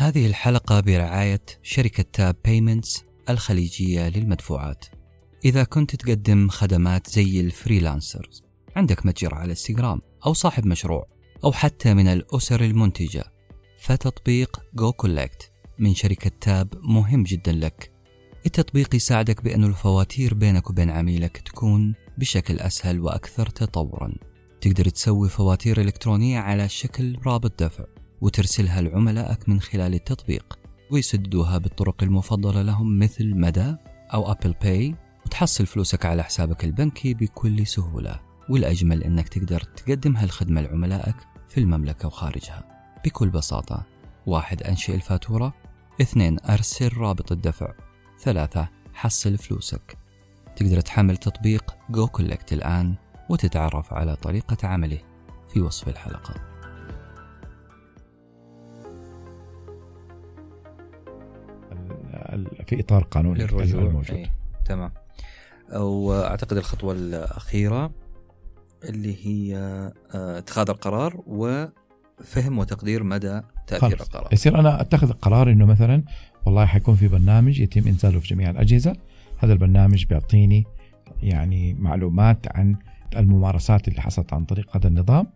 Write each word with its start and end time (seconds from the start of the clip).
هذه 0.00 0.26
الحلقة 0.26 0.80
برعاية 0.80 1.40
شركة 1.62 2.04
Tap 2.12 2.36
Payments 2.44 3.04
الخليجية 3.30 4.08
للمدفوعات. 4.08 4.84
إذا 5.44 5.64
كنت 5.64 5.96
تقدم 5.96 6.48
خدمات 6.48 7.10
زي 7.10 7.40
ال 7.40 7.48
freelancers، 7.48 8.42
عندك 8.76 9.06
متجر 9.06 9.34
على 9.34 9.50
إنستغرام 9.50 10.00
أو 10.26 10.32
صاحب 10.32 10.66
مشروع 10.66 11.06
أو 11.44 11.52
حتى 11.52 11.94
من 11.94 12.08
الأسر 12.08 12.64
المنتجة، 12.64 13.24
فتطبيق 13.80 14.60
goCollect 14.74 15.52
من 15.78 15.94
شركة 15.94 16.30
Tap 16.40 16.74
مهم 16.82 17.22
جدا 17.22 17.52
لك. 17.52 17.92
التطبيق 18.46 18.94
يساعدك 18.94 19.44
بأن 19.44 19.64
الفواتير 19.64 20.34
بينك 20.34 20.70
وبين 20.70 20.90
عميلك 20.90 21.36
تكون 21.36 21.94
بشكل 22.18 22.58
أسهل 22.58 23.00
وأكثر 23.00 23.46
تطورا. 23.46 24.12
تقدر 24.60 24.88
تسوي 24.88 25.28
فواتير 25.28 25.80
إلكترونية 25.80 26.38
على 26.38 26.68
شكل 26.68 27.18
رابط 27.26 27.62
دفع 27.62 27.99
وترسلها 28.20 28.80
لعملائك 28.80 29.48
من 29.48 29.60
خلال 29.60 29.94
التطبيق 29.94 30.58
ويسددوها 30.90 31.58
بالطرق 31.58 32.02
المفضلة 32.02 32.62
لهم 32.62 32.98
مثل 32.98 33.34
مدى 33.34 33.76
أو 34.14 34.32
Apple 34.32 34.54
Pay 34.62 34.94
وتحصل 35.26 35.66
فلوسك 35.66 36.06
على 36.06 36.22
حسابك 36.22 36.64
البنكي 36.64 37.14
بكل 37.14 37.66
سهولة. 37.66 38.20
والأجمل 38.48 39.02
أنك 39.04 39.28
تقدر 39.28 39.60
تقدم 39.60 40.16
هالخدمة 40.16 40.60
لعملائك 40.60 41.16
في 41.48 41.60
المملكة 41.60 42.06
وخارجها. 42.06 42.64
بكل 43.04 43.28
بساطة 43.28 43.86
واحد 44.26 44.62
أنشئ 44.62 44.94
الفاتورة 44.94 45.54
اثنين 46.00 46.36
أرسل 46.40 46.96
رابط 46.96 47.32
الدفع 47.32 47.72
ثلاثة 48.20 48.68
حصل 48.94 49.38
فلوسك. 49.38 49.98
تقدر 50.56 50.80
تحمل 50.80 51.16
تطبيق 51.16 51.74
goCollect 51.90 52.52
الآن 52.52 52.94
وتتعرف 53.28 53.92
على 53.92 54.16
طريقة 54.16 54.68
عمله 54.68 54.98
في 55.52 55.60
وصف 55.60 55.88
الحلقة. 55.88 56.49
في 62.66 62.80
إطار 62.80 63.02
قانون 63.02 63.36
للرجوع. 63.36 63.82
الموجود. 63.82 64.16
أي. 64.16 64.30
تمام. 64.64 64.92
وأعتقد 65.72 66.56
الخطوة 66.56 66.92
الأخيرة 66.92 67.90
اللي 68.84 69.16
هي 69.26 69.56
آه، 70.14 70.38
اتخاذ 70.38 70.70
القرار 70.70 71.22
وفهم 71.26 72.58
وتقدير 72.58 73.02
مدى 73.02 73.40
تأثير 73.66 73.90
خلاص. 73.90 74.06
القرار. 74.06 74.32
يصير 74.32 74.60
أنا 74.60 74.80
أتخذ 74.80 75.08
القرار 75.08 75.50
إنه 75.50 75.64
مثلا 75.64 76.02
والله 76.46 76.66
حيكون 76.66 76.94
في 76.94 77.08
برنامج 77.08 77.60
يتم 77.60 77.88
إنزاله 77.88 78.20
في 78.20 78.28
جميع 78.28 78.50
الأجهزة. 78.50 78.96
هذا 79.38 79.52
البرنامج 79.52 80.04
بيعطيني 80.04 80.66
يعني 81.22 81.74
معلومات 81.74 82.56
عن 82.56 82.76
الممارسات 83.16 83.88
اللي 83.88 84.00
حصلت 84.00 84.32
عن 84.32 84.44
طريق 84.44 84.76
هذا 84.76 84.88
النظام 84.88 85.26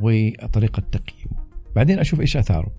وطريقة 0.00 0.82
تقييمه. 0.92 1.46
بعدين 1.76 1.98
أشوف 1.98 2.20
إيش 2.20 2.36
أثاره. 2.36 2.72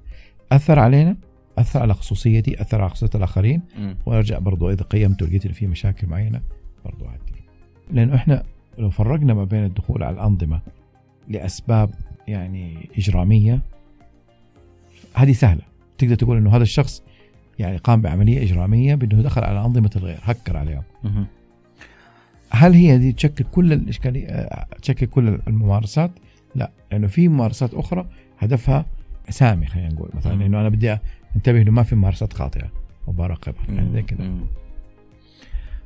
أثر 0.52 0.80
علينا؟ 0.80 1.18
أثر 1.58 1.82
على 1.82 1.94
خصوصيتي 1.94 2.62
أثر 2.62 2.82
على 2.82 2.90
خصوصية 2.90 3.18
الآخرين. 3.18 3.62
وأرجع 4.06 4.40
برضو 4.40 4.70
إذا 4.72 4.84
قيمت 4.84 5.22
ولقيت 5.22 5.46
إن 5.46 5.52
في 5.52 5.68
مشاكل 5.68 6.08
معينة 6.08 6.42
برضو 6.86 7.06
اعدل 7.06 7.22
لأنه 7.92 8.16
إحنا 8.16 8.44
لو 8.78 8.90
فرقنا 8.90 9.34
ما 9.34 9.44
بين 9.44 9.64
الدخول 9.64 10.04
على 10.04 10.14
الأنظمة 10.14 10.62
لأسباب 11.28 11.90
يعني 12.28 12.90
إجرامية 12.98 13.60
هذه 15.14 15.32
سهلة 15.32 15.62
تقدر 15.98 16.16
تقول 16.16 16.38
إنه 16.38 16.56
هذا 16.56 16.64
الشخص 16.64 17.04
يعني 17.60 17.78
قام 17.78 18.02
بعملية 18.02 18.44
إجرامية 18.44 18.96
بأنه 18.96 19.22
دخل 19.22 19.44
على 19.44 19.60
أنظمة 19.66 19.92
الغير 19.96 20.20
هكر 20.24 20.58
عليهم. 20.58 20.84
هل 22.50 22.74
هي 22.74 22.98
دي 22.98 23.12
تشكل 23.12 23.46
كل 23.52 23.74
الإشكالية 23.74 24.28
آه، 24.28 24.66
تشكل 24.82 25.06
كل 25.06 25.40
الممارسات؟ 25.48 26.12
لا 26.56 26.72
لأنه 26.92 27.08
في 27.08 27.28
ممارسات 27.28 27.74
أخرى 27.74 28.06
هدفها 28.40 28.86
سامي 29.30 29.66
خلينا 29.66 29.90
نقول 29.90 30.10
مثلا. 30.14 30.34
إنه 30.46 30.62
أنا 30.62 30.70
بدي 30.70 30.98
انتبه 31.38 31.62
إنه 31.62 31.72
ما 31.72 31.84
في 31.84 31.96
ممارسات 31.96 32.34
خاطئة 32.34 32.72
وبراقبها 33.08 33.66
يعني 33.70 33.94
زي 33.94 34.02
كذا. 34.02 34.38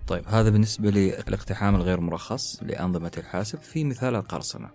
طيب 0.08 0.28
هذا 0.28 0.50
بالنسبة 0.50 0.90
للاقتحام 0.90 1.76
الغير 1.76 2.00
مرخص 2.00 2.64
لأنظمة 2.64 3.12
الحاسب 3.17 3.60
في 3.60 3.84
مثال 3.84 4.16
القرصنة. 4.16 4.70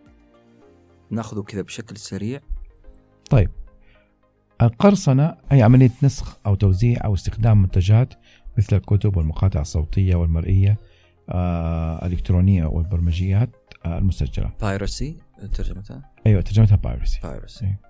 ناخذه 1.11 1.43
كذا 1.43 1.63
بشكل 1.63 1.97
سريع. 1.97 2.41
طيب 3.31 3.51
القرصنة 4.63 5.37
أي 5.53 5.63
عملية 5.63 5.91
نسخ 6.03 6.39
أو 6.47 6.55
توزيع 6.55 7.05
أو 7.05 7.15
استخدام 7.15 7.63
منتجات 7.63 8.15
مثل 8.59 8.77
الكتب 8.77 9.17
والمقاطع 9.17 9.61
الصوتية 9.61 10.15
والمرئية 10.15 10.77
آه 11.29 12.07
الإلكترونية 12.07 12.65
والبرمجيات 12.65 13.51
آه 13.85 13.99
المسجلة. 13.99 14.53
بايرسي 14.61 15.17
ترجمتها؟ 15.55 16.11
أيوة 16.27 16.41
ترجمتها 16.41 16.77
بايرسي. 16.77 17.21
بايرسي. 17.23 17.65
إيه. 17.65 17.81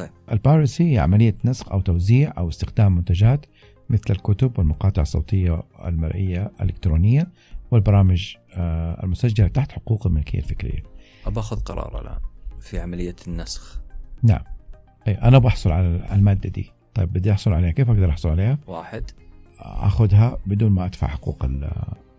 طيب. 0.00 0.10
البايرسي 0.32 0.94
هي 0.94 0.98
عملية 0.98 1.36
نسخ 1.44 1.72
أو 1.72 1.80
توزيع 1.80 2.32
أو 2.38 2.48
استخدام 2.48 2.96
منتجات 2.96 3.46
مثل 3.90 4.04
الكتب 4.10 4.58
والمقاطع 4.58 5.02
الصوتية 5.02 5.62
المرئية 5.84 6.52
الإلكترونية 6.60 7.28
والبرامج 7.70 8.34
آه 8.54 9.04
المسجلة 9.04 9.48
تحت 9.48 9.72
حقوق 9.72 10.06
الملكية 10.06 10.38
الفكرية. 10.38 10.82
أبى 11.26 11.40
أخذ 11.40 11.60
قرار 11.60 12.00
الآن 12.00 12.18
في 12.60 12.78
عملية 12.80 13.16
النسخ. 13.28 13.80
نعم. 14.22 14.40
أي 15.08 15.12
أنا 15.14 15.38
بحصل 15.38 15.70
على 15.72 16.08
المادة 16.12 16.48
دي. 16.50 16.72
طيب 16.94 17.12
بدي 17.12 17.32
أحصل 17.32 17.52
عليها. 17.52 17.70
كيف 17.70 17.90
أقدر 17.90 18.10
أحصل 18.10 18.28
عليها؟ 18.28 18.58
واحد. 18.66 19.10
أخذها 19.58 20.38
بدون 20.46 20.72
ما 20.72 20.84
أدفع 20.84 21.06
حقوق 21.06 21.44
ال- 21.44 21.70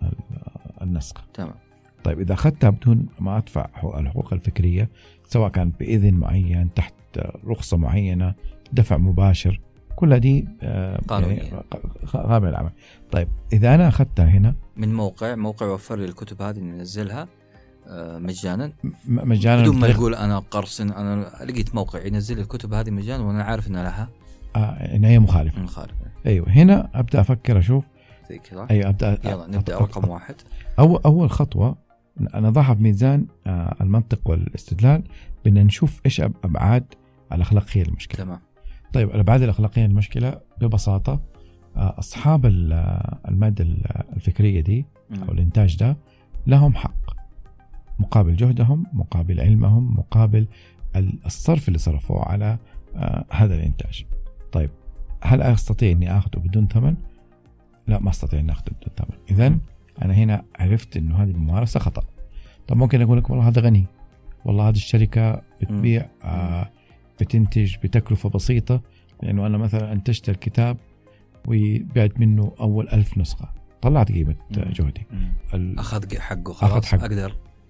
ال- 0.04 0.16
النسخ 0.82 1.24
تمام. 1.34 1.56
طيب 2.04 2.20
إذا 2.20 2.34
أخذتها 2.34 2.70
بدون 2.70 3.06
ما 3.20 3.38
أدفع 3.38 3.68
حقوق- 3.74 3.98
الحقوق 3.98 4.34
الفكرية 4.34 4.90
سواء 5.28 5.50
كان 5.50 5.72
بإذن 5.80 6.14
معين 6.14 6.74
تحت 6.76 6.94
رخصة 7.48 7.78
معينة 7.78 8.34
دفع 8.74 8.98
مباشر 8.98 9.60
كلها 9.96 10.18
دي 10.18 10.48
آه، 10.62 11.02
قانونية. 11.08 11.36
يعني 11.38 11.64
ق- 12.08 12.18
قابلة 12.18 12.50
للعمل. 12.50 12.70
طيب 13.12 13.28
إذا 13.54 13.76
أنا 13.76 13.88
أخذتها 13.88 14.26
هنا 14.26 14.56
من 14.78 14.94
موقع 14.94 15.36
موقع 15.36 15.66
يوفر 15.66 15.96
لي 15.96 16.06
الكتب 16.06 16.42
هذه 16.42 16.60
ننزلها 16.60 17.28
آه، 17.88 18.18
مجانا. 18.18 18.72
مجانا. 19.08 19.62
بدون 19.62 19.80
ما 19.80 19.88
يقول 19.88 20.16
أنا 20.16 20.40
قرصن 20.40 20.92
أنا 20.92 21.26
لقيت 21.46 21.76
موقع 21.76 22.06
ينزل 22.06 22.40
الكتب 22.40 22.74
هذه 22.74 22.90
مجانا 22.92 23.24
وأنا 23.24 23.44
عارف 23.44 23.68
إن 23.68 23.74
لها. 23.78 24.10
آه 24.56 24.60
إن 24.96 25.04
هي 25.06 25.20
مخالفة. 25.20 25.62
مخالفة. 25.62 25.96
أيوه. 26.26 26.50
هنا 26.50 26.90
أبدأ 26.94 27.22
أفكر 27.22 27.60
أشوف. 27.60 27.86
زي 28.30 28.38
كذا. 28.38 28.68
أيوه 28.72 28.90
أبدأ 28.90 29.18
يلا 29.26 29.48
نبدأ 29.48 29.78
رقم 29.78 30.10
واحد. 30.10 30.36
أول 30.80 31.00
أول 31.06 31.30
خطوة 31.32 31.76
نضعها 32.20 32.74
بميزان 32.74 33.26
آه، 33.48 33.76
المنطق 33.82 34.30
والاستدلال 34.30 35.04
بأن 35.46 35.54
نشوف 35.66 36.02
إيش 36.06 36.22
أب- 36.22 36.32
أبعاد 36.44 36.84
الأخلاقية 37.34 37.84
للمشكلة. 37.84 38.26
تمام. 38.26 38.40
طيب 38.94 39.10
الأبعاد 39.10 39.42
الأخلاقية 39.42 39.86
للمشكلة 39.86 40.40
ببساطة 40.62 41.20
آه، 41.78 42.00
أصحاب 42.00 42.46
ال- 42.46 42.74
آه، 42.74 43.20
المادة 43.28 43.64
ال- 43.64 44.04
الفكرية 44.16 44.62
دي 44.62 44.86
مم. 45.10 45.24
أو 45.24 45.32
الإنتاج 45.34 45.78
ده 45.78 45.98
لهم 46.48 46.76
حق. 46.76 46.94
مقابل 48.00 48.36
جهدهم 48.36 48.86
مقابل 48.94 49.40
علمهم 49.42 49.98
مقابل 49.98 50.48
ال- 50.96 51.20
الصرف 51.26 51.68
اللي 51.68 51.80
صرفوه 51.80 52.26
على 52.26 52.58
آه، 52.96 53.26
هذا 53.32 53.56
الإنتاج. 53.56 54.06
طيب 54.52 54.70
هل 55.24 55.42
أستطيع 55.42 55.92
أني 55.92 56.18
أخذه 56.18 56.40
بدون 56.40 56.68
ثمن؟ 56.68 56.96
لا 57.88 58.00
ما 58.00 58.10
أستطيع 58.10 58.40
أني 58.40 58.52
أخذه 58.52 58.70
بدون 58.82 58.94
ثمن. 58.98 59.18
إذا 59.32 59.58
أنا 60.02 60.14
هنا 60.14 60.44
عرفت 60.60 60.98
أنه 60.98 61.24
هذه 61.24 61.30
الممارسة 61.30 61.80
خطأ. 61.80 62.04
طب 62.68 62.78
ممكن 62.78 63.02
أقول 63.02 63.18
لك 63.18 63.30
والله 63.30 63.48
هذا 63.48 63.62
غني. 63.62 63.86
والله 64.46 64.70
هذه 64.70 64.76
الشركة 64.76 65.42
بتبيع 65.62 66.06
آه 66.24 66.70
بتنتج 67.22 67.76
بتكلفة 67.84 68.30
بسيطة 68.30 68.82
لأنه 69.24 69.48
أنا 69.48 69.58
مثلا 69.58 69.92
أنتجت 69.92 70.30
الكتاب 70.30 70.78
وبعت 71.48 72.20
منه 72.20 72.52
أول 72.60 72.90
ألف 72.90 73.18
نسخة. 73.18 73.50
طلعت 73.82 74.12
قيمة 74.12 74.36
مم. 74.58 74.64
جهدي. 74.74 75.06
أخذ 75.54 76.20
حقه 76.20 76.54
خلاص. 76.54 76.72
أخذ 76.74 76.86
حقه. 76.86 77.06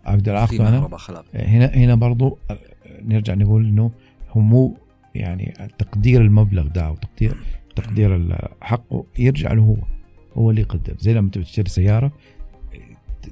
أقدر 0.06 0.38
أنا. 0.60 0.80
مهرب 0.80 0.94
اخلاقي 0.94 1.40
هنا 1.40 1.66
هنا 1.66 1.96
برضو 1.96 2.38
نرجع 3.02 3.34
نقول 3.34 3.66
إنه 3.66 3.92
هو 4.30 4.42
مو 4.42 4.78
يعني 5.16 5.54
تقدير 5.78 6.22
المبلغ 6.22 6.68
ده 6.68 6.81
أو 6.81 6.95
تقدير 7.75 8.38
حقه 8.62 9.06
يرجع 9.19 9.54
له 9.54 9.62
هو. 9.62 9.78
هو 10.33 10.50
اللي 10.50 10.62
يقدر 10.62 10.95
زي 11.00 11.13
لما 11.13 11.30
تبي 11.30 11.44
تشتري 11.44 11.69
سيارة 11.69 12.12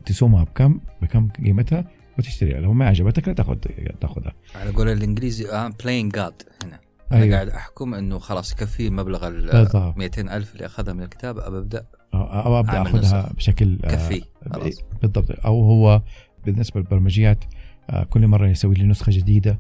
تسومها 0.06 0.44
بكم 0.44 0.80
بكم 1.02 1.30
قيمتها 1.46 1.86
وتشتريها. 2.20 2.60
لو 2.62 2.74
ما 2.74 2.88
عجبتك 2.88 3.28
لا 3.28 3.34
تاخذ 3.34 3.56
تاخذها. 4.02 4.34
على 4.56 4.72
قول 4.72 4.90
الإنجليزي 4.90 5.46
I'm 5.48 5.72
playing 5.72 6.18
God 6.18 6.66
هنا. 6.66 6.80
أنا 7.12 7.22
أيوة. 7.24 7.36
قاعد 7.36 7.50
أحكم 7.50 7.94
إنه 7.94 8.20
خلاص 8.20 8.52
يكفي 8.52 8.88
المبلغ 8.88 9.28
ال 9.28 9.52
بالضبط. 9.52 9.98
200 9.98 10.38
ألف 10.38 10.54
اللي 10.54 10.66
أخذها 10.66 10.94
من 10.94 11.04
الكتاب 11.04 11.38
أبدأ؟ 11.40 11.86
أو 12.14 12.22
أو 12.22 12.60
أبدأ 12.60 12.82
أخذها. 12.82 13.32
بشكل 13.38 13.80
آه، 13.84 13.88
كفي 13.88 14.24
خلاص. 14.54 14.84
بالضبط. 15.02 15.46
أو 15.46 15.62
هو 15.62 16.02
بالنسبة 16.46 16.80
للبرمجيات 16.80 17.44
آه، 17.90 18.04
كل 18.04 18.28
مرة 18.28 18.48
يسوي 18.48 18.76
لي 18.76 18.84
نسخة 18.84 19.12
جديدة 19.16 19.60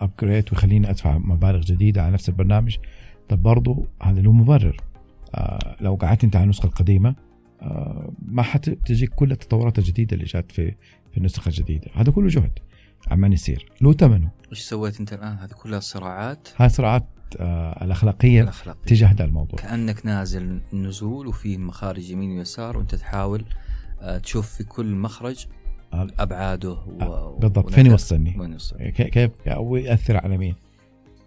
ابجريد 0.00 0.44
ويخليني 0.52 0.90
أدفع 0.90 1.18
مبالغ 1.18 1.60
جديدة 1.60 2.02
على 2.02 2.12
نفس 2.12 2.28
البرنامج. 2.28 2.76
طب 3.28 3.42
برضو 3.42 3.86
هذا 4.02 4.20
له 4.20 4.32
مبرر. 4.32 4.76
آه، 4.76 4.95
لو 5.80 5.94
قعدت 5.94 6.24
انت 6.24 6.36
على 6.36 6.44
النسخة 6.44 6.66
القديمة. 6.66 7.14
آه، 7.62 8.12
ما 8.28 8.42
حتجيك 8.42 9.14
كل 9.14 9.32
التطورات 9.32 9.78
الجديدة 9.78 10.14
اللي 10.14 10.24
جات 10.24 10.52
في 10.52 10.74
في 11.12 11.18
النسخة 11.18 11.48
الجديدة. 11.48 11.90
هذا 11.94 12.10
كله 12.10 12.28
جهد 12.28 12.58
عمال 13.10 13.32
يصير. 13.32 13.72
له 13.80 13.92
ثمنه 13.92 14.30
إيش 14.50 14.60
سويت 14.60 15.00
انت 15.00 15.12
الآن؟ 15.12 15.36
هذه 15.36 15.50
كلها 15.50 15.80
صراعات؟ 15.80 16.48
هاي 16.56 16.68
صراعات 16.68 17.06
آه 17.40 17.84
الأخلاقية 17.84 18.42
الأخلاقية. 18.42 18.82
تجاه 18.86 19.08
هذا 19.08 19.24
الموضوع. 19.24 19.58
كأنك 19.58 20.06
نازل 20.06 20.60
نزول 20.72 21.26
وفي 21.26 21.58
مخارج 21.58 22.10
يمين 22.10 22.38
ويسار 22.38 22.76
وانت 22.76 22.94
تحاول 22.94 23.44
آه، 24.00 24.18
تشوف 24.18 24.48
في 24.48 24.64
كل 24.64 24.86
مخرج 24.86 25.46
آه. 25.92 26.06
أبعاده 26.18 26.72
و... 26.72 27.00
آه، 27.00 27.38
بالضبط. 27.40 27.70
فين 27.70 27.86
يوصلني؟ 27.86 28.58
كيف 28.92 29.30
أو 29.46 29.76
ياثر 29.76 30.16
على 30.16 30.38
مين؟ 30.38 30.54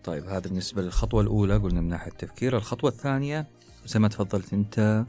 طيب 0.04 0.24
هذا 0.26 0.40
بالنسبة 0.40 0.82
للخطوة 0.82 1.22
الأولى 1.22 1.58
قلنا 1.58 1.82
من 1.82 1.88
ناحية 1.90 2.12
التفكير. 2.12 2.58
الخطوة 2.58 2.90
الثانية 2.90 3.48
زي 3.86 4.00
ما 4.00 4.08
تفضلت 4.08 4.54
أنت 4.54 5.06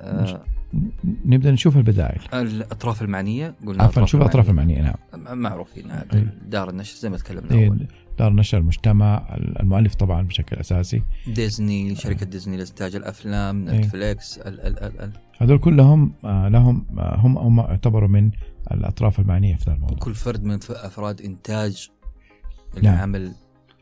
آه 0.00 0.44
ن- 0.74 0.90
نبدأ 1.24 1.50
نشوف 1.50 1.76
البدائل. 1.76 2.20
الأطراف 2.34 3.02
المعنية. 3.02 3.54
قلنا 3.66 3.82
عفوا 3.82 4.02
نشوف 4.02 4.20
الأطراف 4.20 4.50
المعنية. 4.50 4.82
نعم. 5.14 5.38
معروفين 5.38 5.90
إيه. 5.90 6.34
دار 6.48 6.70
النشر 6.70 6.96
زي 6.96 7.10
ما 7.10 7.16
تكلمنا 7.16 7.52
إيه، 7.54 7.68
أول. 7.68 7.86
دار 8.18 8.32
نشر 8.32 8.58
المجتمع 8.58 9.36
المؤلف 9.60 9.94
طبعا 9.94 10.22
بشكل 10.22 10.56
أساسي. 10.56 11.02
ديزني 11.26 11.94
شركة 11.96 12.26
ديزني 12.26 12.56
لإنتاج 12.56 12.96
الأفلام 12.96 13.68
إيه. 13.68 13.78
نتفليكس 13.78 14.38
ال 14.38 14.60
ال 14.60 14.78
ال 14.82 15.00
ال 15.00 15.12
هذول 15.38 15.58
كلهم 15.58 16.12
آه، 16.24 16.48
لهم 16.48 16.86
آه، 16.98 17.16
هم 17.16 17.38
هم 17.38 17.60
يعتبروا 17.60 18.08
من 18.08 18.30
الأطراف 18.72 19.20
المعنية 19.20 19.56
في 19.56 19.64
هذا 19.70 19.74
الموضوع. 19.76 19.98
كل 19.98 20.14
فرد 20.14 20.44
من 20.44 20.58
أفراد 20.70 21.20
إنتاج 21.22 21.90
نعم. 22.82 23.32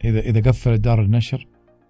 اذا 0.05 0.21
إذا 0.21 0.41
قفلت 0.51 0.81
دار 0.81 1.03
النشر 1.03 1.47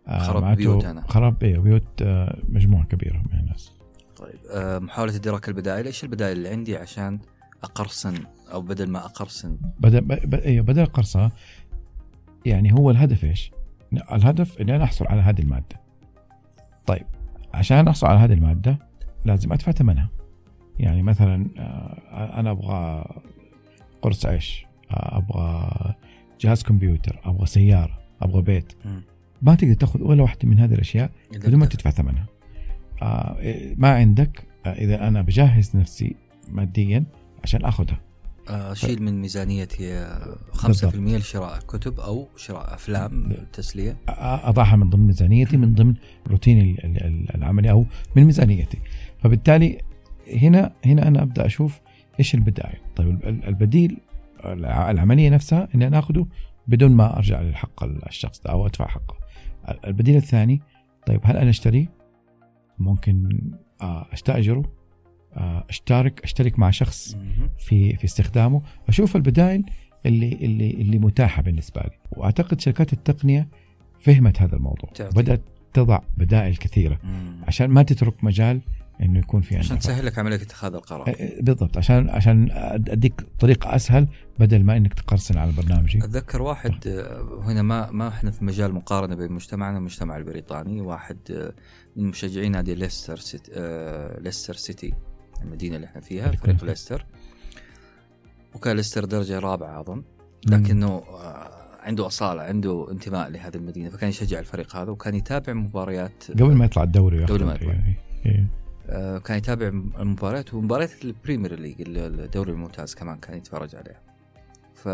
آه، 0.09 0.19
خرب 0.19 0.57
بيوتنا. 0.57 1.05
خرب 1.09 1.43
إيه 1.45 1.59
بيوت 1.59 2.03
آه، 2.03 2.39
مجموعة 2.49 2.85
كبيرة 2.85 3.23
من 3.33 3.39
الناس 3.39 3.73
طيب 4.17 4.39
آه، 4.51 4.79
محاولة 4.79 5.17
إدراك 5.17 5.49
البدائل، 5.49 5.87
إيش 5.87 6.05
البدائل 6.05 6.37
اللي 6.37 6.49
عندي 6.49 6.77
عشان 6.77 7.19
أقرصن 7.63 8.15
أو 8.53 8.63
بدل 8.63 8.87
ما 8.91 8.99
أقرصن 9.05 9.59
بدل 9.81 10.01
ب- 10.01 10.35
أيوه 10.35 10.65
بدل 10.65 10.83
القرصنه 10.83 11.31
يعني 12.47 12.73
هو 12.73 12.91
الهدف 12.91 13.25
إيش؟ 13.25 13.53
الهدف 14.13 14.61
إني 14.61 14.77
أنا 14.77 14.85
أحصل 14.85 15.07
على 15.07 15.21
هذه 15.21 15.41
المادة. 15.41 15.81
طيب 16.87 17.07
عشان 17.55 17.89
أحصل 17.89 18.07
على 18.07 18.19
هذه 18.19 18.33
المادة 18.33 18.79
لازم 19.25 19.53
أدفع 19.53 19.73
ثمنها. 19.73 20.11
يعني 20.79 21.03
مثلا 21.03 21.47
أنا 22.39 22.51
أبغى 22.51 23.05
قرص 24.03 24.27
عيش، 24.27 24.67
أبغى 24.91 25.71
جهاز 26.41 26.63
كمبيوتر، 26.63 27.21
أبغى 27.25 27.47
سيارة، 27.47 27.99
أبغى 28.23 28.43
بيت، 28.43 28.73
ما 29.43 29.55
تقدر 29.55 29.75
تأخذ 29.75 30.03
ولا 30.03 30.23
واحدة 30.23 30.49
من 30.49 30.59
هذه 30.59 30.75
الأشياء 30.75 31.11
بدون 31.35 31.57
ما 31.61 31.67
تدفع 31.67 31.91
ثمنها. 31.91 32.27
آه، 33.03 33.37
ما 33.77 33.89
عندك 33.95 34.45
آه، 34.67 34.73
إذا 34.73 35.09
أنا 35.09 35.23
بجهز 35.23 35.77
نفسي 35.77 36.17
ماديا 36.53 37.05
عشان 37.45 37.65
أخذها. 37.65 38.01
آه، 38.49 38.73
أشيل 38.73 39.03
من 39.03 39.21
ميزانيتي 39.21 39.93
آه، 39.93 40.37
5% 40.53 40.67
بالضبط. 40.67 41.21
لشراء 41.21 41.59
كتب 41.59 42.01
أو 42.01 42.29
شراء 42.37 42.75
أفلام 42.75 43.33
تسلية 43.53 43.97
أضعها 44.09 44.77
من 44.77 44.91
ضمن 44.91 45.07
ميزانيتي 45.07 45.57
من 45.57 45.75
ضمن 45.75 45.95
روتيني 46.29 46.61
ال- 46.61 46.85
ال- 46.85 47.03
ال- 47.07 47.35
العملي 47.35 47.71
أو 47.71 47.87
من 48.17 48.25
ميزانيتي 48.25 48.79
فبالتالي 49.23 49.79
هنا 50.33 50.73
هنا 50.87 51.09
أنا 51.09 51.23
أبدأ 51.23 51.47
أشوف 51.47 51.81
إيش 52.19 52.35
البدائل 52.35 52.79
طيب 52.97 53.09
ال- 53.25 53.45
البديل 53.45 53.97
الع- 54.45 54.91
العملية 54.91 55.31
نفسها 55.31 55.69
إني 55.75 55.87
أنا 55.87 55.99
أخذه 55.99 56.27
بدون 56.69 56.91
ما 56.93 57.17
أرجع 57.17 57.41
للحق 57.43 57.85
الشخص 57.85 58.41
ده 58.41 58.51
أو 58.51 58.67
أدفع 58.67 58.87
حقه 58.87 59.17
ال- 59.69 59.87
البديل 59.87 60.17
الثاني 60.17 60.61
طيب 61.07 61.21
هل 61.25 61.37
أنا 61.37 61.51
اشتريه 61.51 61.87
ممكن 62.79 63.41
آه، 63.81 64.07
أستأجره 64.15 64.63
آه، 65.37 65.65
أشترك 65.71 66.21
أشترك 66.25 66.59
مع 66.59 66.71
شخص. 66.71 67.17
في 67.59 67.97
في 67.97 68.05
استخدامه 68.05 68.63
أشوف 68.89 69.17
البدائل 69.17 69.65
اللي 70.07 70.33
اللي 70.33 70.71
اللي 70.71 70.99
متاحة 70.99 71.43
بالنسبة 71.43 71.81
لي 71.81 71.91
وأعتقد 72.13 72.61
شركات 72.61 72.93
التقنية 72.93 73.49
فهمت 74.01 74.43
هذا 74.43 74.57
الموضوع 74.57 74.91
تعطي. 74.95 75.23
بدأت 75.23 75.41
تضع 75.73 75.99
بدائل 76.17 76.57
كثيرة 76.57 76.99
مم. 77.05 77.41
عشان 77.47 77.67
ما 77.71 77.83
تترك 77.83 78.25
مجال 78.25 78.61
إنه 79.03 79.19
يكون 79.19 79.41
في 79.41 79.57
عشان 79.57 79.79
تسهل 79.79 80.07
لك 80.07 80.19
عملية 80.19 80.37
اتخاذ 80.37 80.75
القرار. 80.75 81.09
أه، 81.09 81.41
بالضبط. 81.41 81.77
عشان 81.77 82.11
عشان 82.11 82.51
أديك 82.89 83.15
طريقه 83.41 83.77
أسهل 83.77 84.09
بدل 84.39 84.65
ما 84.65 84.77
إنك 84.77 84.95
تقرصن 84.95 85.39
على 85.39 85.53
برنامجي 85.53 85.99
أتذكر 85.99 86.43
واحد 86.43 86.89
آه، 86.89 87.41
هنا 87.43 87.63
ما 87.63 87.91
ما 87.91 88.09
إحنا 88.09 88.31
في 88.31 88.45
مجال 88.45 88.75
مقارنة 88.75 89.15
بين 89.15 89.33
مجتمعنا 89.33 89.75
والمجتمع 89.75 90.17
البريطاني. 90.17 90.81
واحد 90.81 91.19
آه، 91.31 91.53
من 91.97 92.07
مشجعين 92.07 92.53
نادي 92.53 92.75
ليستر 92.75 93.17
سيتي 93.17 93.53
آه، 93.55 94.21
ليستر 94.21 94.55
سيتي 94.55 94.95
المدينة 95.43 95.77
اللي 95.77 95.87
إحنا 95.87 96.01
فيها 96.01 96.33
فريق 96.33 96.65
ليستر. 96.65 97.07
وكان 98.55 98.77
ليستر 98.77 99.05
درجة 99.05 99.39
رابعة 99.39 99.81
أظن. 99.81 100.03
لكنه 100.47 101.03
عنده 101.83 102.07
أصالة 102.07 102.43
عنده 102.43 102.87
انتماء 102.91 103.31
لهذه 103.31 103.57
المدينة 103.57 103.89
فكان 103.89 104.09
يشجع 104.09 104.39
الفريق 104.39 104.77
هذا 104.77 104.91
وكان 104.91 105.15
يتابع 105.15 105.53
مباريات 105.53 106.31
قبل 106.31 106.55
ما 106.55 106.65
يطلع 106.65 106.83
الدوري 106.83 107.25
قبل 107.25 107.45
ما 107.45 107.55
يطلع. 107.55 107.73
إيه، 107.73 107.99
إيه. 108.27 108.64
كان 109.25 109.39
يتابع 109.39 109.67
المباريات 109.69 110.55
ومباريات 110.55 111.05
ال 111.05 111.12
Premier 111.12 111.61
League 111.61 111.77
الدوري 111.87 112.53
الممتاز 112.53 112.95
كمان 112.95 113.19
كان 113.19 113.37
يتفرج 113.37 113.77
عليها 113.77 114.01
ف 114.75 114.89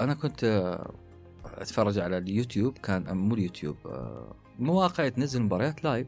أنا 0.00 0.14
كنت 0.14 0.44
آه، 0.44 0.94
أتفرج 1.44 1.98
على 1.98 2.18
اليوتيوب 2.18 2.78
كان 2.78 3.06
آه، 3.06 3.12
مو 3.12 3.34
اليوتيوب 3.34 3.76
آه، 3.86 4.34
مواقع 4.58 5.08
تنزل 5.08 5.42
مباريات 5.42 5.84
live. 5.84 6.06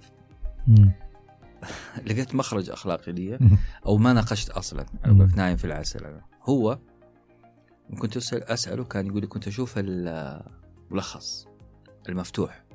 لقيت 2.06 2.34
مخرج 2.34 2.70
أخلاقي 2.70 3.12
لي. 3.12 3.38
أو 3.86 3.96
ما 3.96 4.12
ناقشت 4.12 4.50
أصلا 4.50 4.86
أنا. 5.04 5.24
قلت 5.24 5.36
نايم 5.36 5.56
في 5.56 5.64
العسل 5.64 6.04
أنا 6.04 6.20
هو 6.42 6.78
كنت 7.98 8.16
أسأله 8.32 8.84
كان 8.84 9.06
يقول 9.06 9.20
لي 9.20 9.26
كنت 9.26 9.48
أشوف 9.48 9.74
الملخص 9.76 11.46
المفتوح 12.08 12.65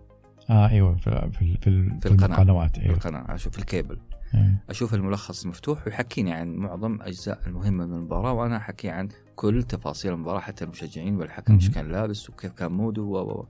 آه 0.52 0.70
أيوه 0.70 0.96
في 0.96 1.30
في, 1.32 1.58
في, 1.62 1.90
في 2.02 2.06
القناة. 2.06 2.26
القنوات 2.36 2.76
في 2.76 2.82
أيوه 2.84 2.96
القناة 2.96 3.36
أشوف 3.36 3.60
الكيبل 3.60 3.98
إيه. 4.36 4.64
أشوف 4.70 4.94
الملخص 4.94 5.44
المفتوح 5.44 5.88
ويحكيني 5.88 6.34
عن 6.34 6.56
معظم 6.56 7.02
أجزاء 7.02 7.40
المهمة 7.48 7.86
من 7.86 7.94
المباراة 7.94 8.34
وأنا 8.34 8.58
أحكي 8.58 8.90
عن 8.90 9.10
كل 9.36 9.64
تفاصيل 9.64 10.14
المباراة 10.14 10.40
حتى 10.40 10.64
المشجعين 10.66 11.16
والحكم 11.16 11.54
إيش. 11.54 11.70
كان 11.70 11.92
لابس 11.92 12.30
وكيف 12.30 12.52
كان 12.52 12.72
mood 12.72 12.96
ه 12.96 13.02
و. 13.02 13.46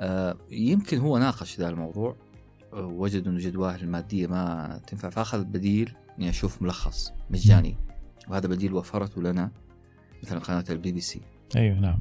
آه 0.00 0.36
يمكن 0.50 0.98
هو 0.98 1.18
ناقش 1.18 1.58
ذا 1.58 1.68
الموضوع 1.68 2.16
آه، 2.72 2.86
وجد 2.86 3.28
إنه 3.28 3.38
جدواه 3.38 3.76
المادية 3.76 4.26
ما 4.26 4.80
تنفع 4.86 5.08
فأخذ 5.08 5.44
بديل 5.44 5.94
إني 6.18 6.28
أشوف 6.28 6.62
ملخص 6.62 7.12
مجاني 7.30 7.76
وهذا 8.28 8.48
بديل 8.48 8.74
وفرته 8.74 9.22
لنا 9.22 9.50
مثلا 10.22 10.38
قناة 10.38 10.64
البي 10.70 10.92
بي 10.92 11.00
سي 11.00 11.20
أيوه 11.56 11.78
نعم 11.80 11.98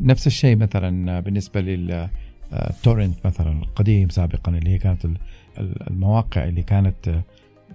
نفس 0.00 0.26
الشيء 0.26 0.56
مثلا 0.56 1.20
بالنسبة 1.20 1.60
لل 1.60 1.97
torrent 1.97 3.26
مثلا 3.26 3.62
القديم 3.62 4.08
سابقا 4.08 4.52
اللي 4.58 4.70
هي 4.70 4.78
كانت 4.78 5.04
ال- 5.04 5.16
ال- 5.58 5.90
المواقع 5.90 6.44
اللي 6.44 6.62
كانت 6.62 7.08
آه، 7.08 7.22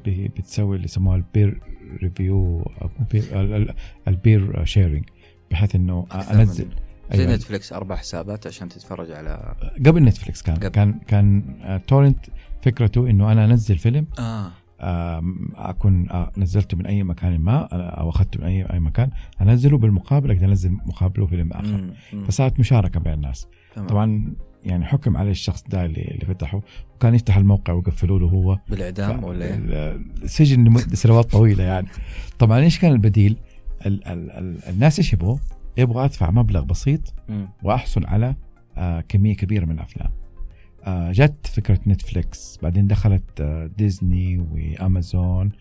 بتسوي 0.08 0.76
اللي 0.76 0.86
يسموها 0.86 1.16
ال 1.18 1.27
peer 1.27 1.62
review 2.04 2.72
ال 4.08 4.19
peer 4.19 4.66
sharing 4.66 5.04
بحيث 5.52 5.76
إنه 5.76 6.08
من- 6.16 6.22
أنزل 6.40 6.68
زي 7.14 7.20
أيوة. 7.24 7.36
نتفلكس 7.36 7.74
أربع 7.74 7.96
حسابات 7.96 8.48
عشان 8.48 8.70
تتفرج 8.70 9.12
على 9.12 9.56
قبل 9.86 10.04
نتفلكس 10.04 10.42
كان 10.42 10.56
قبل. 10.56 10.68
كان 10.68 11.00
كان 11.08 11.44
آه، 11.64 11.78
torrent 11.78 12.26
فكرته 12.62 13.10
إنه 13.10 13.32
أنا 13.32 13.46
أنزل 13.46 13.78
فيلم 13.78 14.06
آم، 14.20 14.52
أكون 15.56 16.08
نزلته 16.38 16.78
من 16.78 16.86
أي 16.86 17.04
مكان 17.04 17.40
ما 17.40 17.68
أو 17.74 18.10
اخذته 18.10 18.40
من 18.40 18.46
أي 18.46 18.64
أي 18.64 18.80
مكان 18.80 19.10
أنزله 19.42 19.78
بالمقابل 19.78 20.32
أقدر 20.32 20.46
أنزل 20.46 20.72
مقابله 20.72 21.26
فيلم 21.26 21.54
آخر. 21.54 21.94
فصارت 22.28 22.60
مشاركة 22.60 23.00
بين 23.00 23.14
الناس 23.14 23.48
تمام. 23.76 23.88
طبعا 23.88 24.34
يعني 24.64 24.86
حكم 24.86 25.18
عليه 25.18 25.32
الشخص 25.32 25.64
ده 25.64 25.86
اللي, 25.86 26.02
اللي 26.02 26.26
فتحه 26.26 26.62
وكان 26.96 27.16
يفتح 27.16 27.38
الموقع 27.38 27.74
ويقفلوا 27.74 28.20
له 28.20 28.28
هو 28.28 28.60
بالإعدام 28.70 29.24
ولا 29.24 29.46
إيه؟ 29.46 29.56
السجن 30.24 30.64
لمدة 30.64 30.96
سنوات 30.96 31.32
طويلة 31.32 31.64
يعني 31.64 31.88
طبعا 32.40 32.60
إيش 32.60 32.80
كان 32.80 32.92
البديل؟ 32.92 33.38
ال 33.86 34.08
ال 34.08 34.32
ال 34.32 34.58
الناس 34.70 35.00
إيش 35.00 35.14
يبغوا؟ 35.14 35.38
يبغوا 35.78 36.06
أدفع 36.06 36.32
مبلغ 36.32 36.64
بسيط. 36.64 37.14
وأحصل 37.64 38.06
على 38.06 38.36
كمية 39.10 39.36
كبيرة 39.36 39.66
من 39.66 39.72
الأفلام. 39.72 40.12
آه 40.86 41.12
جت 41.12 41.48
فكرة 41.48 41.80
نتفليكس 41.88 42.60
بعدين 42.64 42.88
دخلت 42.88 43.42
آه 43.42 43.70
ديزني 43.78 44.46
وامازون 44.52 45.52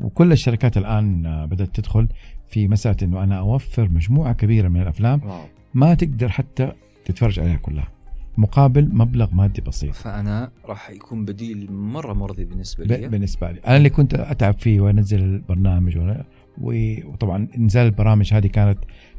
وكل 0.00 0.32
الشركات 0.32 0.76
الآن 0.76 1.26
آه 1.26 1.44
بدأت 1.44 1.74
تدخل 1.74 2.08
في 2.48 2.68
مسألة 2.68 2.96
إنه 3.02 3.22
أنا 3.22 3.38
أوفر 3.38 3.88
مجموعة 3.88 4.32
كبيرة 4.32 4.68
من 4.68 4.80
الأفلام 4.82 5.20
واو. 5.24 5.44
ما 5.74 5.94
تقدر 5.94 6.28
حتى 6.28 6.72
تتفرج 7.04 7.40
عليها 7.40 7.56
كلها. 7.56 7.88
مقابل 8.36 8.88
مبلغ 8.92 9.34
مادي 9.34 9.60
بسيط. 9.60 9.94
فأنا 9.94 10.50
راح 10.64 10.90
يكون 10.90 11.24
بديل 11.24 11.72
مرة 11.72 12.12
مرضي 12.12 12.44
بالنسبة 12.44 12.84
لي. 12.84 13.08
بالنسبة 13.08 13.50
لي. 13.50 13.60
أنا 13.66 13.76
اللي 13.76 13.90
كنت 13.90 14.14
أتعب 14.14 14.58
فيه 14.58 14.80
وأنزل 14.80 15.18
البرنامج 15.22 15.98
وأنا- 15.98 16.24
وطبعا 16.62 17.48
انزال 17.56 17.86
البرامج 17.86 18.34
هذه 18.34 18.46
كانت 18.46 18.78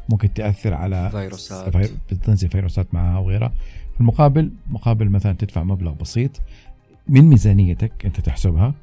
ممكن 0.09 0.33
تأثر 0.33 0.73
على 0.73 1.09
فيروسات. 1.11 1.77
في- 1.77 1.89
بتنزل 2.11 2.49
فيروسات 2.49 2.93
معها 2.93 3.17
وغيرها. 3.19 3.51
في 3.95 4.01
المقابل 4.01 4.51
مقابل 4.69 5.09
مثلا 5.09 5.33
تدفع 5.33 5.63
مبلغ 5.63 5.91
بسيط 5.93 6.41
من 7.07 7.21
ميزانيتك 7.21 8.05
أنت 8.05 8.19
تحسبها. 8.21 8.73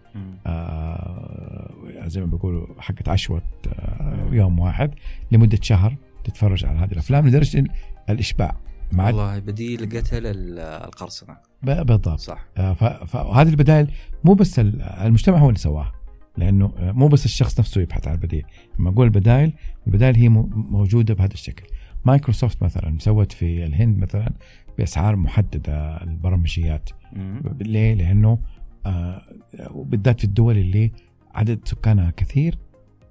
آه 0.46 1.70
زي 2.06 2.20
ما 2.20 2.26
بيقولوا 2.26 2.66
حقت 2.78 3.08
عشوة 3.08 3.42
آه 3.68 4.28
يوم 4.32 4.58
واحد 4.58 4.94
لمدة 5.32 5.58
شهر 5.62 5.96
تتفرج 6.24 6.64
على 6.64 6.78
هذه 6.78 6.92
الأفلام 6.92 7.28
لدرجة 7.28 7.58
ال- 7.58 7.70
الإشباع 8.10 8.56
مع 8.92 9.06
والله 9.06 9.38
بديل 9.38 9.98
قتل 9.98 10.26
ال- 10.26 10.58
القرصنه 10.58 11.36
بالضبط. 11.62 12.18
صح. 12.20 12.44
آه، 12.56 12.72
فهذه 13.06 13.48
البدائل 13.48 13.90
مو 14.24 14.34
بس 14.34 14.58
ال- 14.58 14.82
المجتمع 14.82 15.38
هو 15.38 15.48
اللي 15.48 15.58
سواها 15.58 15.92
لأنه 16.36 16.72
آه، 16.78 16.92
مو 16.92 17.08
بس 17.08 17.24
الشخص 17.24 17.60
نفسه 17.60 17.80
يبحث 17.80 18.08
عن 18.08 18.14
البديل. 18.14 18.44
لما 18.78 18.90
أقول 18.90 19.06
البدائل 19.06 19.52
البدائل 19.86 20.16
هي 20.16 20.28
مو- 20.28 20.48
موجودة 20.54 21.14
بهذا 21.14 21.32
الشكل. 21.34 21.64
مايكروسوفت 22.04 22.62
مثلا 22.62 22.96
سوت 22.98 23.32
في 23.32 23.66
الهند 23.66 23.98
مثلا 23.98 24.32
بأسعار 24.78 25.16
محددة 25.16 26.02
البرمجيات 26.02 26.90
مم. 27.12 27.42
ليه؟ 27.60 27.94
لأنه 27.94 28.38
آه، 28.86 29.22
وبالذات 29.70 30.18
في 30.18 30.24
الدول 30.24 30.58
اللي 30.58 30.92
عدد 31.34 31.60
سكانها 31.64 32.10
كثير 32.16 32.58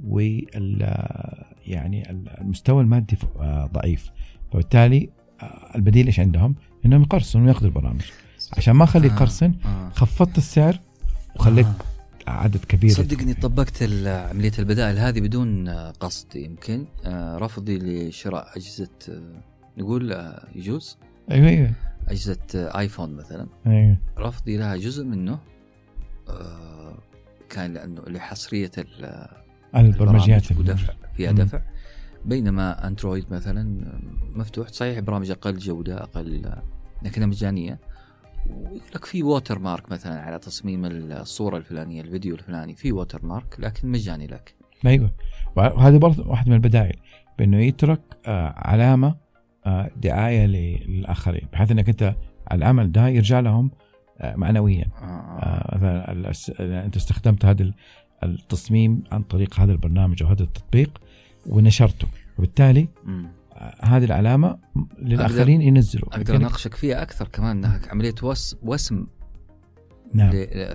وال 0.03 0.98
يعني 1.68 2.12
المستوى 2.12 2.82
المادي 2.84 3.18
آه، 3.39 3.65
ضعيف 3.65 4.12
فبالتالي 4.51 5.10
آه، 5.41 5.72
البديل 5.75 6.06
إيش 6.06 6.20
عندهم؟ 6.20 6.56
إنهم 6.86 7.01
يقرصنوا 7.01 7.46
وياخذوا 7.46 7.68
البرامج 7.70 8.01
عشان 8.58 8.74
ما 8.74 8.84
اخليه. 8.84 9.12
يقرصن 9.12 9.53
آه. 9.65 9.89
خفضت 9.89 10.38
السعر 10.38 10.80
وخليت. 11.36 11.68
عدد 12.27 12.65
كبير 12.65 12.91
صدقني 12.91 13.34
طبقت 13.34 13.84
عملية 14.06 14.51
البدائل 14.60 14.98
هذه 15.00 15.20
بدون 15.20 15.70
قصد 15.70 16.36
يمكن 16.36 16.86
رفضي 17.38 17.77
لشراء 17.77 18.58
أجهزة 18.58 18.89
نقول 19.77 20.34
يجوز 20.56 20.98
أيوه 21.32 21.48
أيوه. 21.50 21.72
أجهزة 22.08 22.38
آه، 22.56 22.80
آيفون 22.80 23.14
مثلا. 23.16 23.48
أيوه. 23.68 23.98
رفضي 24.18 24.58
لها 24.58 24.76
جزء 24.76 25.06
منه 25.06 25.40
آه، 26.30 26.98
كان 27.50 27.74
لأنه 27.74 28.02
لحصريه 28.08 28.72
ال- 28.78 29.28
البرمجيات 29.76 30.52
ودفع 30.52 30.94
فيها 31.16 31.32
مم. 31.32 31.38
دفع. 31.38 31.62
بينما 32.26 32.88
أندرويد 32.88 33.26
مثلا 33.34 33.86
مفتوح 34.36 34.68
صحيح 34.68 35.00
برامج 35.00 35.32
أقل 35.32 35.58
جودة 35.58 36.04
أقل 36.04 36.52
لكنها 37.04 37.28
مجانية. 37.28 37.80
ويقول 38.50 38.82
لك 38.96 39.06
في 39.06 39.24
watermark 39.24 39.91
مثلا 39.92 40.22
على 40.22 40.40
تصميم 40.40 40.86
الصورة 40.86 41.58
الفلانية 41.58 42.02
الفيديو 42.02 42.36
الفلاني 42.36 42.76
في 42.76 42.92
watermark 42.91 43.56
لكن 43.60 43.88
مجاني 43.88 44.28
لك. 44.28 44.56
أيوه. 44.86 45.12
وهذه 45.56 45.98
برضه 45.98 46.28
واحدة 46.30 46.50
من 46.50 46.56
البدائل 46.56 46.96
بأنه 47.40 47.58
يترك 47.58 48.02
آه، 48.26 48.54
علامة 48.58 49.08
آه، 49.08 49.18
دعاية 49.96 50.46
للآخرين 50.46 51.48
بحيث 51.53 51.72
إنك 51.72 51.89
أنت 51.89 52.15
العمل 52.51 52.91
ده 52.91 53.08
يرجع 53.08 53.39
لهم 53.39 53.72
آه، 54.22 54.36
معنويا. 54.36 54.86
آه. 55.01 55.06
آه، 55.06 56.13
مثلا 56.13 56.86
أنت 56.86 56.96
استخدمت 56.96 57.46
هذا 57.46 57.63
ال- 57.63 57.74
التصميم 58.24 59.03
عن 59.12 59.22
طريق 59.22 59.60
هذا 59.60 59.72
البرنامج 59.72 60.24
أو 60.24 60.30
هذا 60.30 60.44
التطبيق 60.44 61.01
ونشرته 61.50 62.08
وبالتالي 62.38 62.88
هذه 63.82 64.03
العلامة 64.06 64.58
للآخرين 65.01 65.62
ينزلوا. 65.62 66.08
أقدر 66.15 66.36
أناقشك 66.36 66.74
فيها 66.74 67.01
أكثر 67.01 67.27
كمان 67.27 67.58
انها 67.58 67.82
عملية 67.89 68.15
وس 68.24 68.56
وسم. 68.63 69.08
نعم. 70.13 70.32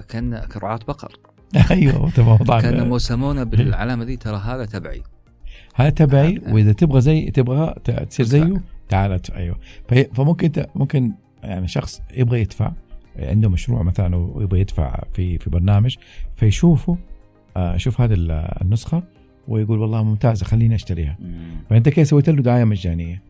كأن 0.08 0.38
كرعاة 0.38 0.80
بقر. 0.88 1.12
أيوه 1.70 2.10
تمام 2.10 2.38
كانوا 2.60 2.98
بالعلامة 3.50 4.04
دي 4.04 4.16
ترى 4.16 4.36
هذا 4.36 4.64
تبعي. 4.64 5.02
هذا 5.74 5.90
تبعي 5.90 6.40
آه. 6.46 6.54
وإذا 6.54 6.72
تبغى 6.72 7.00
زي 7.00 7.30
تبغى 7.30 7.74
تصير. 8.10 8.26
زيه 8.26 8.62
تعال 8.88 9.12
ادفع 9.12 9.36
أيوه 9.36 9.58
فممكن 10.14 10.46
انت 10.46 10.66
ممكن 10.74 11.12
يعني 11.42 11.68
شخص 11.68 12.02
يبغى 12.14 12.40
يدفع 12.40 12.72
عنده 13.18 13.48
مشروع 13.50 13.82
مثلا 13.82 14.16
ويبغى 14.16 14.60
يدفع 14.60 15.04
في 15.12 15.38
في 15.38 15.50
برنامج 15.50 15.96
فيشوفه 16.36 16.96
آه، 17.56 17.74
يشوف 17.74 18.00
هذه 18.00 18.12
ال- 18.14 18.30
النسخة 18.62 19.02
ويقول 19.48 19.78
والله 19.78 20.02
ممتازة 20.02 20.44
خليني 20.46 20.74
أشتريها. 20.74 21.18
فأنت 21.70 21.88
كده 21.88 22.04
سويت 22.04 22.28
له 22.30 22.42
دعاية 22.42 22.64
مجانية. 22.64 23.22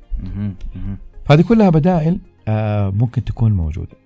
فهذه 1.24 1.42
كلها 1.42 1.70
بدائل 1.70 2.18
آه، 2.48 2.90
ممكن 2.90 3.24
تكون 3.24 3.52
موجودة. 3.52 3.96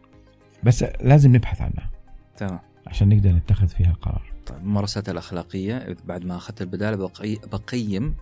بس 0.65 0.85
لازم 1.01 1.37
نبحث 1.37 1.63
عنها. 1.63 1.91
تمام. 2.37 2.59
عشان 2.87 3.09
نقدر 3.09 3.31
نتخذ 3.33 3.69
فيها 3.69 3.93
قرار 4.03 4.23
طيب 4.47 4.59
الممارسات 4.59 5.09
الأخلاقية 5.09 5.97
بعد 6.09 6.25
ما 6.25 6.37
أخذت 6.37 6.63
البدالة 6.63 6.97
بقي 6.97 7.37
بقيم 7.53 8.15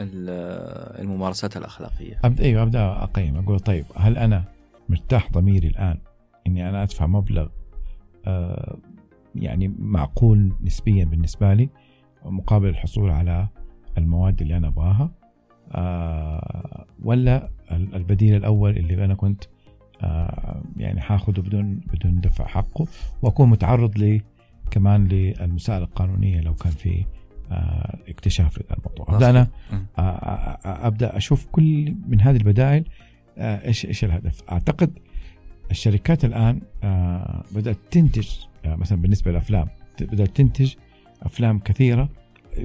الممارسات 0.00 1.56
الأخلاقية. 1.56 2.18
ابدا 2.24 2.44
أيوه 2.44 2.62
أبدأ 2.62 3.02
أقيم 3.02 3.36
أقول 3.36 3.60
طيب 3.60 3.84
هل 3.96 4.18
أنا 4.18 4.44
مرتاح 4.88 5.32
ضميري 5.32 5.68
الآن 5.68 5.98
إني 6.46 6.68
أنا 6.68 6.82
أدفع 6.82 7.06
مبلغ 7.06 7.48
آه 8.26 8.76
يعني 9.34 9.68
معقول 9.78 10.52
نسبيا 10.60 11.04
بالنسبة 11.04 11.54
لي 11.54 11.68
مقابل 12.24 12.68
الحصول 12.68 13.10
على 13.10 13.48
المواد 13.98 14.40
اللي 14.42 14.56
أنا 14.56 14.68
أبغاها 14.68 15.10
آه 15.72 16.86
ولا 17.02 17.50
ال- 17.72 17.94
البديل 17.94 18.34
الأول 18.36 18.76
اللي 18.76 19.04
أنا 19.04 19.14
كنت 19.14 19.44
آه 20.02 20.62
يعني 20.76 21.00
حاخذه 21.00 21.40
بدون 21.40 21.80
بدون 21.92 22.20
دفع 22.20 22.46
حقه 22.46 22.86
وأكون 23.22 23.48
متعرض 23.50 23.98
ل 23.98 24.20
كمان 24.70 25.08
للمساءلة 25.08 25.84
القانونية 25.84 26.40
لو 26.40 26.54
كان 26.54 26.72
في 26.72 27.04
آه 27.50 27.98
اكتشاف 28.08 28.58
للموضوع. 28.58 29.14
أبدأ 29.14 29.30
أنا. 29.30 29.48
آه، 29.72 30.00
آه، 30.00 30.86
أبدأ 30.86 31.16
أشوف 31.16 31.46
كل 31.52 31.94
من 32.08 32.20
هذه 32.20 32.36
البدائل 32.36 32.84
إيش 33.38 33.86
إيش 33.86 34.04
الهدف. 34.04 34.42
أعتقد 34.52 34.98
الشركات 35.70 36.24
الآن 36.24 36.60
بدأت 37.52 37.76
تنتج 37.90 38.28
مثلا 38.64 39.02
بالنسبة 39.02 39.30
للأفلام 39.30 39.68
بدأت 40.00 40.36
تنتج 40.36 40.74
أفلام 41.22 41.58
كثيرة 41.58 42.08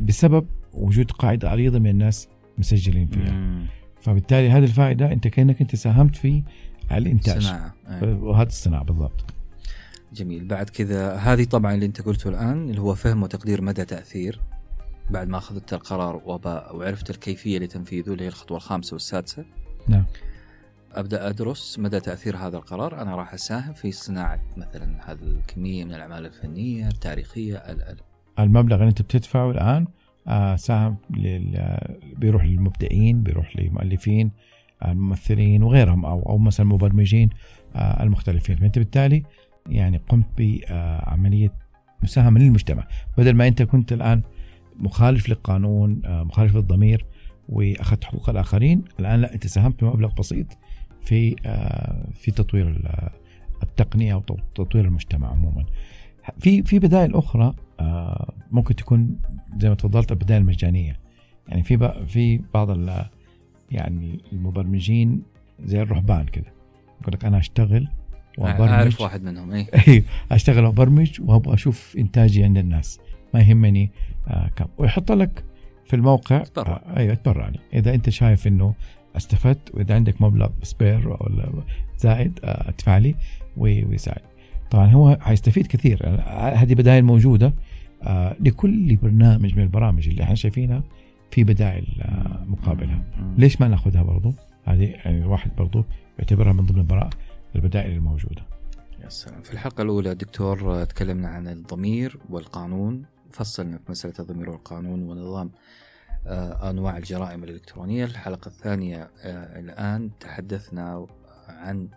بسبب 0.02 0.46
وجود 0.74 1.12
قاعدة 1.12 1.50
عريضة 1.50 1.80
من 1.80 1.90
الناس 1.90 2.28
مسجلين 2.58 3.08
فيها. 3.08 3.32
مم. 3.32 3.66
فبالتالي 4.02 4.50
هذه 4.50 4.64
الفائدة 4.64 5.12
أنت 5.12 5.28
كأنك 5.28 5.62
أنت 5.62 5.76
ساهمت 5.76 6.16
في 6.16 6.44
الإنتاج. 6.92 7.42
صناعة 7.42 7.74
أي. 7.88 8.14
وهذا 8.14 8.48
الصناعة 8.48 8.84
بالضبط. 8.84 9.26
جميل. 10.14 10.46
بعد 10.48 10.70
كذا 10.70 11.16
هذه 11.16 11.44
طبعا 11.44 11.74
اللي 11.74 11.86
أنت 11.86 12.02
قلته 12.02 12.30
الآن 12.30 12.70
اللي 12.70 12.82
هو 12.82 12.96
فهم 12.96 13.24
وتقدير 13.24 13.62
مدى 13.62 13.86
تأثير. 13.86 14.42
بعد 15.10 15.28
ما 15.28 15.38
أخذت 15.38 15.74
القرار 15.74 16.22
وعرفت 16.74 17.10
الكيفية 17.10 17.60
لتنفيذه 17.60 18.10
اللي 18.14 18.24
هي 18.24 18.28
الخطوة 18.28 18.58
الخامسة 18.58 18.94
والسادسة. 18.94 19.46
نعم. 19.88 20.06
أبدأ 20.92 21.30
أدرس 21.30 21.80
مدى 21.80 22.00
تأثير 22.00 22.38
هذا 22.38 22.58
القرار. 22.58 23.02
أنا 23.02 23.16
راح 23.16 23.34
أساهم 23.34 23.74
في 23.74 23.92
صناعة 23.92 24.42
مثلا 24.58 25.12
هذه 25.12 25.22
الكمية 25.22 25.86
من 25.86 25.94
الأعمال 25.94 26.26
الفنية 26.26 26.88
التاريخية 26.88 27.58
ال 27.58 27.82
ال 27.82 27.98
المبلغ 28.40 28.76
اللي 28.76 28.88
أنت 28.88 29.02
بتدفعه 29.02 29.52
الآن 29.52 29.88
آه، 30.28 30.56
سهم 30.56 30.98
لل... 31.10 31.78
بيروح 32.18 32.46
للمبدعين 32.46 33.24
بيروح 33.24 33.58
للمؤلفين 33.58 34.32
آه، 34.82 34.92
الممثلين 34.92 35.64
وغيرهم 35.64 36.06
أو 36.06 36.30
أو 36.30 36.38
مثلا 36.38 36.66
المبرمجين 36.66 37.30
آه، 37.76 38.04
المختلفين. 38.04 38.56
فأنت 38.56 38.80
بالتالي 38.80 39.24
يعني 39.70 40.02
قمت 40.10 40.26
بعمليه 40.38 41.50
مساهمة 42.04 42.40
للمجتمع. 42.40 42.88
بدل 43.18 43.34
ما 43.34 43.48
أنت 43.48 43.62
كنت 43.62 43.94
الآن 43.94 44.22
مخالف 44.80 45.30
للقانون 45.30 46.02
آه، 46.06 46.24
مخالف 46.24 46.56
للضمير 46.56 47.06
وأخذت 47.50 48.04
حقوق 48.04 48.30
الآخرين. 48.30 48.84
الآن 49.00 49.22
لا 49.22 49.34
انت 49.34 49.48
ساهمت 49.48 49.84
بمبلغ 49.84 50.14
بسيط 50.14 50.48
في 51.02 51.36
آه، 51.46 52.08
في 52.14 52.32
تطوير 52.32 52.68
ال- 52.68 53.10
التقنية 53.64 54.14
أو 54.14 54.20
تطوير 54.56 54.86
المجتمع 54.86 55.28
عموما. 55.32 55.66
في 56.40 56.64
في 56.64 56.80
بدائل 56.80 57.16
أخرى 57.16 57.54
آه، 57.80 58.34
ممكن 58.52 58.76
تكون 58.76 59.18
زي 59.58 59.70
ما 59.70 59.76
تفضلت 59.76 60.12
البدائل 60.12 60.42
المجانية. 60.42 61.00
يعني 61.48 61.64
في 61.64 62.06
في 62.08 62.42
بعض 62.54 62.78
يعني 63.72 64.20
المبرمجين 64.34 65.22
زي 65.66 65.82
الرهبان 65.82 66.26
كده. 66.26 66.54
يقول 67.02 67.14
لك 67.14 67.26
أنا 67.26 67.38
أشتغل 67.38 67.88
وأبرمج. 68.38 68.70
أعرف 68.70 69.02
واحد 69.02 69.24
منهم 69.24 69.52
اي 69.52 69.68
أشتغل 70.32 70.66
وأبرمج 70.66 71.22
وأبغى 71.22 71.54
أشوف 71.54 71.96
إنتاجي 71.98 72.44
عند 72.44 72.58
الناس. 72.58 73.00
ما 73.36 73.42
يهمني 73.42 73.92
آه 74.28 74.48
كم. 74.56 74.66
ويحط 74.78 75.12
لك 75.12 75.44
في 75.86 75.96
الموقع 75.96 76.44
تبرع. 76.44 76.82
آه 76.86 76.98
أيوه 76.98 77.14
تبرع 77.16 77.48
لي. 77.50 77.60
إذا 77.74 77.94
أنت 77.94 78.10
شايف 78.10 78.48
إنه 78.48 78.74
استفدت 79.18 79.76
وإذا 79.76 79.96
عندك 79.96 80.22
مبلغ 80.22 80.50
spare 80.64 81.08
ولا 81.10 81.50
زائد 81.98 82.40
آه 82.44 82.70
ادفع 82.70 82.98
لي 82.98 83.16
وي- 83.58 83.86
ويساعد 83.86 84.22
طبعا 84.72 84.86
هو 84.88 85.18
حيستفيد 85.22 85.68
كثير. 85.68 86.00
هذه 86.56 86.74
بدائل 86.74 87.04
موجودة 87.06 87.54
لكل 88.40 88.96
برنامج 88.96 89.56
من 89.56 89.64
البرامج 89.64 90.08
اللي 90.10 90.24
إحنا 90.24 90.36
شايفينها 90.36 90.84
في 91.32 91.44
بدائل 91.44 91.88
مقابلها. 92.48 93.04
ليش 93.38 93.62
ما 93.62 93.68
نأخذها 93.68 94.04
برضو؟ 94.04 94.34
هذه 94.66 94.84
يعني 95.06 95.18
الواحد 95.20 95.52
برضو 95.58 95.84
يعتبرها 96.20 96.54
من 96.54 96.66
ضمن 96.66 96.80
البراء 96.80 97.10
البدائل 97.56 97.92
الموجودة. 97.92 98.42
يا 99.04 99.10
سلام. 99.10 99.42
في 99.42 99.54
الحلقة 99.54 99.82
الأولى 99.82 100.16
دكتور 100.16 100.84
تكلمنا 100.84 101.28
عن 101.28 101.48
الضمير 101.48 102.18
والقانون. 102.30 103.04
فصلنا 103.36 103.78
في 103.78 103.92
مسألة 103.92 104.14
الضمير 104.20 104.50
والقانون 104.50 105.10
ونظام 105.10 105.52
آه، 106.28 106.70
أنواع 106.70 106.98
الجرائم 106.98 107.44
الإلكترونية. 107.44 108.06
الحلقة 108.06 108.48
الثانية 108.48 109.12
آه، 109.24 109.60
الآن 109.60 110.12
تحدثنا 110.20 111.08
عن 111.48 111.90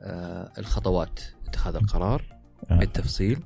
آه، 0.00 0.52
الخطوات 0.58 1.20
اتخاذ 1.46 1.74
القرار. 1.76 2.38
بالتفصيل. 2.70 3.42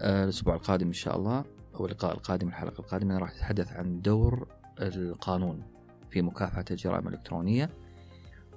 الأسبوع 0.00 0.54
القادم 0.54 0.86
إن 0.86 0.92
شاء 0.92 1.16
الله 1.16 1.44
أو 1.74 1.86
اللقاء 1.86 2.14
القادم 2.14 2.48
الحلقة 2.48 2.80
القادمة 2.80 3.18
راح 3.18 3.34
نتحدث 3.34 3.72
عن 3.72 4.02
دور 4.02 4.48
القانون 4.80 5.62
في 6.10 6.22
مكافحة 6.22 6.64
الجرائم 6.70 7.08
الإلكترونية. 7.08 7.70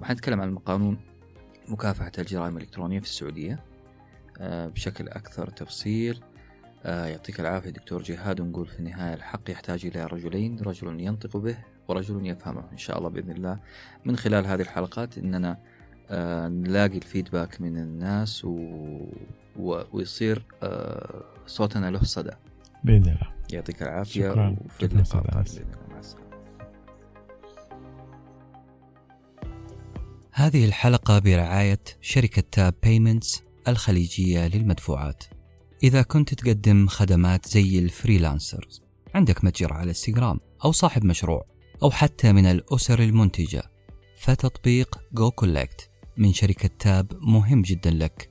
وحنتكلم 0.00 0.40
عن 0.40 0.58
قانون 0.58 0.98
مكافحة 1.68 2.12
الجرائم 2.18 2.56
الإلكترونية 2.56 3.00
في 3.00 3.06
السعودية 3.06 3.64
بشكل 4.40 5.08
أكثر 5.08 5.50
تفصيل. 5.50 6.22
آه، 6.86 7.06
يعطيك 7.06 7.40
العافية 7.40 7.70
دكتور 7.70 8.02
جهاد 8.02 8.40
ونقول 8.40 8.66
في 8.66 8.78
النهاية 8.78 9.14
الحق 9.14 9.50
يحتاج 9.50 9.86
إلى 9.86 10.06
رجلين 10.06 10.60
رجل 10.60 11.00
ينطق 11.00 11.36
به 11.36 11.56
ورجل 11.88 12.26
يفهمه 12.26 12.64
إن 12.72 12.78
شاء 12.78 12.98
الله 12.98 13.08
بإذن 13.08 13.30
الله. 13.30 13.58
من 14.04 14.16
خلال 14.16 14.46
هذه 14.46 14.60
الحلقات 14.60 15.18
إننا 15.18 15.58
آه، 16.10 16.48
نلاقي 16.48 16.96
الفيدباك 16.96 17.60
من 17.60 17.78
الناس 17.78 18.44
و... 18.44 18.50
و... 19.56 19.82
ويصير 19.92 20.42
صوتنا 21.46 21.90
له 21.90 22.02
صدى. 22.02 22.32
بإذن 22.84 23.08
الله. 23.08 23.32
يعطيك 23.52 23.82
العافية 23.82 24.30
شكرا. 24.30 24.56
وفي 24.64 24.86
اللقاء 24.86 25.22
بإذن 25.22 25.62
الله. 25.62 25.88
مع 25.90 25.98
السلامة. 25.98 26.26
هذه 30.32 30.64
الحلقة 30.64 31.18
برعاية 31.18 31.80
شركة 32.00 32.42
Tap 32.52 32.74
Payments 32.82 33.42
الخليجية 33.68 34.48
للمدفوعات. 34.48 35.24
إذا 35.82 36.02
كنت 36.02 36.34
تقدم 36.34 36.86
خدمات 36.86 37.48
زي 37.48 37.78
ال 37.78 37.87
freelancers 37.87 38.82
عندك 39.14 39.44
متجر 39.44 39.72
على 39.72 39.88
إنستغرام 39.88 40.40
أو 40.64 40.72
صاحب 40.72 41.04
مشروع 41.04 41.46
أو 41.82 41.90
حتى 41.90 42.32
من 42.32 42.46
الأسر 42.46 43.02
المنتجة. 43.02 43.62
فتطبيق 44.18 45.00
goCollect 45.12 45.90
من 46.16 46.32
شركة 46.32 46.70
Tap 46.78 47.12
مهم 47.20 47.62
جدا 47.62 47.90
لك. 47.90 48.30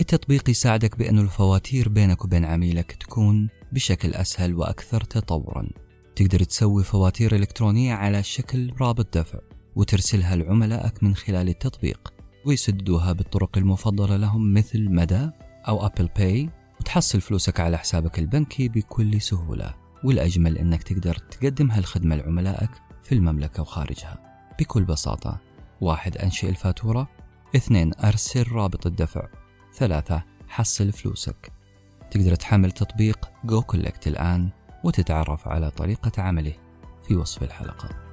التطبيق 0.00 0.50
يساعدك 0.50 0.98
بأن 0.98 1.18
الفواتير 1.18 1.88
بينك 1.88 2.24
وبين 2.24 2.44
عميلك 2.44 2.92
تكون 2.92 3.48
بشكل 3.72 4.14
أسهل 4.14 4.54
وأكثر 4.54 5.00
تطورا. 5.00 5.68
تقدر 6.16 6.42
تسوي 6.42 6.84
فواتير 6.84 7.36
إلكترونية 7.36 7.94
على 7.94 8.22
شكل 8.22 8.72
رابط 8.80 9.18
دفع 9.18 9.38
وترسلها 9.76 10.36
لعملائك 10.36 11.02
من 11.02 11.14
خلال 11.14 11.48
التطبيق 11.48 12.12
ويسددوها 12.46 13.12
بالطرق 13.12 13.58
المفضلة 13.58 14.16
لهم 14.16 14.54
مثل 14.54 14.90
مدى 14.90 15.30
أو 15.68 15.86
Apple 15.86 16.08
Pay. 16.16 16.50
وتحصل 16.82 17.20
فلوسك 17.20 17.60
على 17.60 17.78
حسابك 17.78 18.18
البنكي 18.18 18.68
بكل 18.68 19.20
سهولة. 19.20 19.74
والأجمل 20.04 20.58
أنك 20.58 20.82
تقدر 20.82 21.14
تقدم 21.14 21.70
هالخدمة 21.70 22.16
لعملائك 22.16 22.70
في 23.02 23.14
المملكة 23.14 23.62
وخارجها. 23.62 24.18
بكل 24.60 24.84
بساطة 24.84 25.40
واحد 25.80 26.16
أنشئ 26.16 26.48
الفاتورة 26.48 27.08
اثنين 27.56 27.92
أرسل 28.04 28.52
رابط 28.52 28.86
الدفع 28.86 29.28
ثلاثة 29.74 30.22
حصل 30.48 30.92
فلوسك. 30.92 31.52
تقدر 32.10 32.34
تحمل 32.34 32.72
تطبيق 32.72 33.30
جو 33.44 33.62
كولكت 33.62 34.06
الآن 34.06 34.50
وتتعرف 34.84 35.48
على 35.48 35.70
طريقة 35.70 36.22
عمله 36.22 36.54
في 37.08 37.16
وصف 37.16 37.42
الحلقة. 37.42 38.11